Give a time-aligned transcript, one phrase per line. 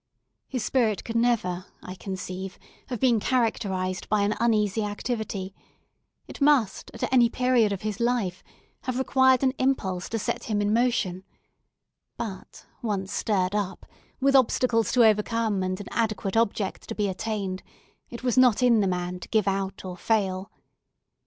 [0.47, 2.57] His spirit could never, I conceive,
[2.87, 5.53] have been characterized by an uneasy activity;
[6.27, 8.43] it must, at any period of his life,
[8.85, 11.23] have required an impulse to set him in motion;
[12.17, 13.85] but once stirred up,
[14.19, 17.61] with obstacles to overcome, and an adequate object to be attained,
[18.09, 20.49] it was not in the man to give out or fail.